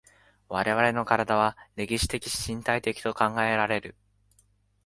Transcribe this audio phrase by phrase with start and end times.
[0.49, 3.95] 我々の身体は歴史的身体的と考えられる。